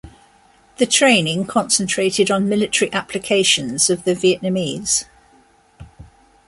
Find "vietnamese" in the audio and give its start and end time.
4.15-5.05